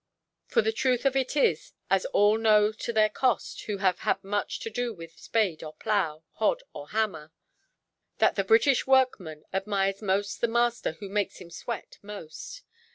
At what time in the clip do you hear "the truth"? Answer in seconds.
0.63-1.05